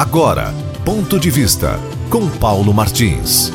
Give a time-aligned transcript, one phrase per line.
[0.00, 3.52] Agora, ponto de vista com Paulo Martins.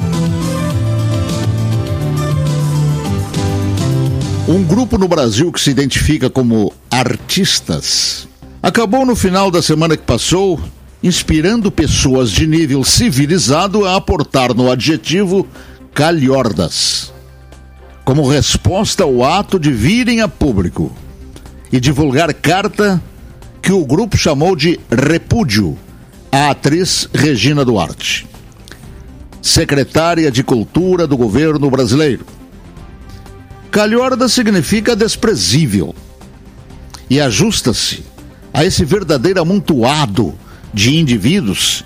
[4.48, 8.28] Um grupo no Brasil que se identifica como artistas
[8.62, 10.62] acabou no final da semana que passou
[11.02, 15.48] inspirando pessoas de nível civilizado a aportar no adjetivo
[15.96, 17.12] calhordas,
[18.04, 20.96] como resposta ao ato de virem a público
[21.72, 23.02] e divulgar carta
[23.64, 25.76] que o grupo chamou de repúdio
[26.36, 28.28] à atriz Regina Duarte,
[29.42, 32.26] secretária de Cultura do governo brasileiro.
[33.72, 35.96] Calhorda significa desprezível
[37.10, 38.04] e ajusta-se
[38.54, 40.38] a esse verdadeiro amontoado
[40.74, 41.86] de indivíduos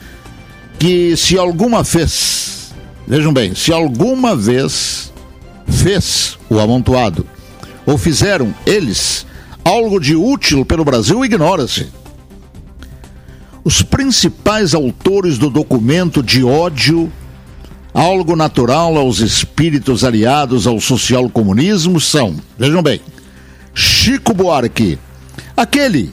[0.79, 2.73] que, se alguma vez,
[3.05, 5.13] vejam bem, se alguma vez
[5.67, 7.23] fez o amontoado
[7.85, 9.27] ou fizeram eles
[9.63, 11.98] algo de útil pelo Brasil, ignora-se.
[13.69, 17.13] Os principais autores do documento de ódio,
[17.93, 22.99] algo natural aos espíritos aliados ao social-comunismo, são, vejam bem,
[23.71, 24.97] Chico Buarque,
[25.55, 26.11] aquele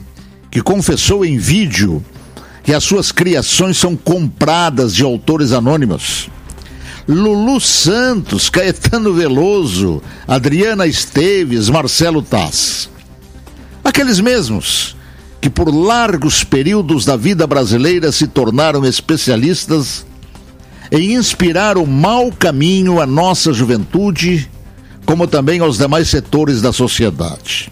[0.51, 2.05] que confessou em vídeo
[2.63, 6.29] que as suas criações são compradas de autores anônimos.
[7.09, 12.91] Lulu Santos, Caetano Veloso, Adriana Esteves, Marcelo Taz.
[13.83, 14.96] Aqueles mesmos
[15.47, 20.05] que por largos períodos da vida brasileira se tornaram especialistas
[20.91, 24.51] em inspirar o mau caminho à nossa juventude,
[25.05, 27.71] como também aos demais setores da sociedade.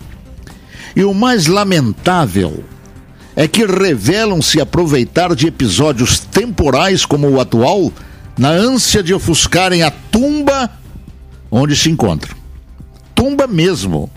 [0.95, 2.63] E o mais lamentável
[3.35, 7.93] é que revelam se aproveitar de episódios temporais como o atual,
[8.39, 10.71] na ânsia de ofuscarem a tumba
[11.51, 12.37] onde se encontram.
[13.17, 14.09] Tumba mesmo.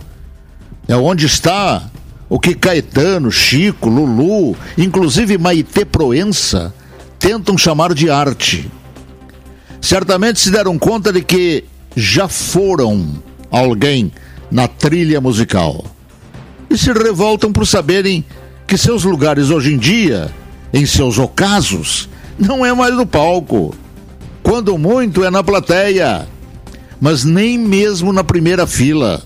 [0.88, 1.90] É onde está
[2.30, 6.73] o que Caetano, Chico, Lulu, inclusive Maite Proença,
[7.17, 8.70] tentam chamar de arte.
[9.82, 11.64] Certamente se deram conta de que
[11.95, 14.11] já foram alguém
[14.52, 15.86] na trilha musical.
[16.70, 18.26] E se revoltam por saberem
[18.66, 20.30] que seus lugares hoje em dia,
[20.73, 23.73] em seus ocasos, não é mais no palco.
[24.43, 26.27] Quando muito é na plateia,
[26.99, 29.23] mas nem mesmo na primeira fila.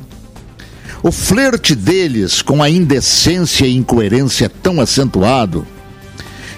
[1.03, 5.65] O flerte deles com a indecência e incoerência é tão acentuado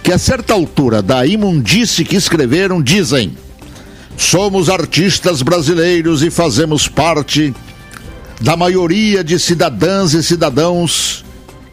[0.03, 3.37] que a certa altura da imundice que escreveram dizem:
[4.17, 7.53] Somos artistas brasileiros e fazemos parte
[8.41, 11.23] da maioria de cidadãs e cidadãos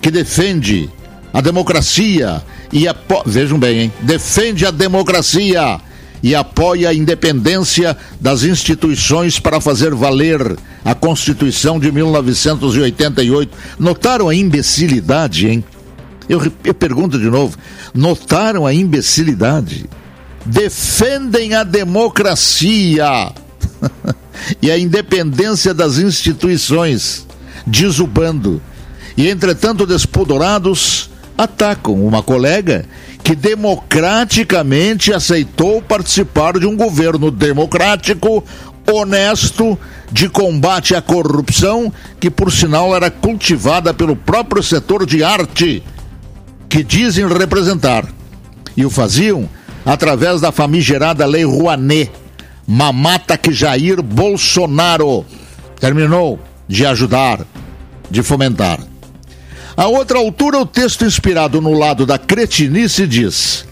[0.01, 0.89] que defende
[1.33, 2.41] a democracia
[2.73, 3.23] e apo...
[3.27, 3.93] vejam bem, hein?
[4.03, 5.81] defende a democracia
[6.23, 13.57] e apoia a independência das instituições para fazer valer a Constituição de 1988.
[13.79, 15.65] Notaram a imbecilidade, hein?
[16.29, 17.57] Eu, eu pergunto de novo:
[17.95, 19.89] notaram a imbecilidade?
[20.45, 23.33] Defendem a democracia
[24.63, 27.27] e a independência das instituições,
[27.67, 28.63] diz o bando.
[29.17, 32.87] E entretanto, despodorados, atacam uma colega
[33.23, 38.43] que democraticamente aceitou participar de um governo democrático,
[38.91, 39.79] honesto,
[40.11, 45.83] de combate à corrupção, que por sinal era cultivada pelo próprio setor de arte,
[46.69, 48.07] que dizem representar.
[48.77, 49.49] E o faziam
[49.85, 52.11] através da famigerada Lei Rouanet,
[52.67, 55.25] mamata que Jair Bolsonaro
[55.79, 56.39] terminou
[56.69, 57.41] de ajudar,
[58.11, 58.90] de fomentar.
[59.81, 63.65] A outra altura, o texto inspirado no lado da cretinice diz: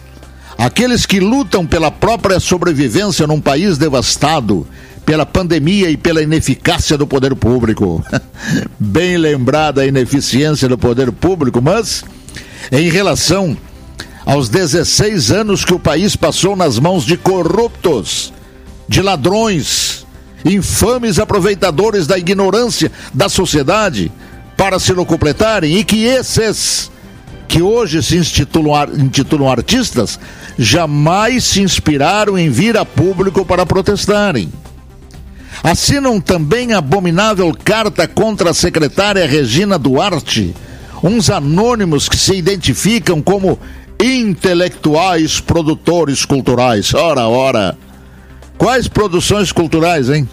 [0.57, 4.67] Aqueles que lutam pela própria sobrevivência num país devastado
[5.05, 8.03] pela pandemia e pela ineficácia do poder público.
[8.81, 12.03] Bem lembrada a ineficiência do poder público, mas
[12.73, 13.55] em relação
[14.25, 18.33] aos 16 anos que o país passou nas mãos de corruptos,
[18.89, 20.07] de ladrões,
[20.43, 24.11] infames aproveitadores da ignorância da sociedade,
[24.59, 26.91] para se completarem e que esses
[27.47, 30.19] que hoje se intitulam, intitulam artistas
[30.59, 34.53] jamais se inspiraram em vir a público para protestarem.
[35.63, 40.55] Assinam também abominável carta contra a secretária Regina Duarte,
[41.03, 43.59] uns anônimos que se identificam como
[44.03, 46.93] intelectuais produtores culturais.
[46.95, 47.79] Ora, ora.
[48.57, 50.29] Quais produções culturais, hein?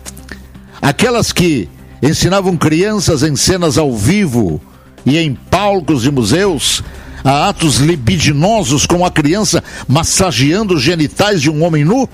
[0.82, 1.70] Aquelas que
[2.06, 4.62] ensinavam crianças em cenas ao vivo
[5.06, 6.84] e em palcos de museus
[7.24, 12.08] a atos libidinosos com a criança massageando os genitais de um homem nu?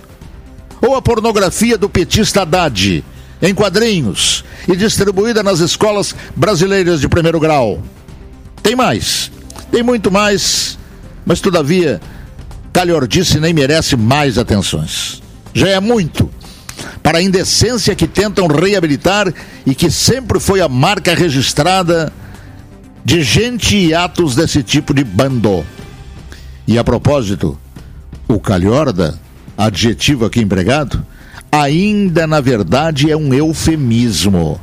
[0.81, 3.03] Ou a pornografia do petista Haddad,
[3.41, 7.83] em quadrinhos e distribuída nas escolas brasileiras de primeiro grau?
[8.63, 9.29] Tem mais,
[9.69, 10.79] tem muito mais,
[11.25, 11.99] mas todavia
[12.71, 15.21] calhordice nem merece mais atenções.
[15.53, 16.29] Já é muito
[17.11, 19.33] para a indecência que tentam reabilitar
[19.65, 22.09] e que sempre foi a marca registrada
[23.03, 25.65] de gente e atos desse tipo de bando.
[26.65, 27.59] E a propósito,
[28.29, 29.19] o calhorda,
[29.57, 31.05] adjetivo aqui empregado,
[31.51, 34.57] ainda na verdade é um eufemismo.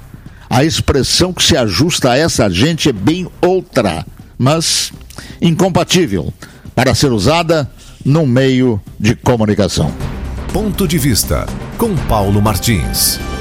[0.48, 4.06] A expressão que se ajusta a essa gente é bem outra,
[4.38, 4.90] mas
[5.38, 6.32] incompatível
[6.74, 7.70] para ser usada
[8.02, 9.92] num meio de comunicação.
[10.50, 11.46] Ponto de vista
[11.78, 13.37] com Paulo Martins.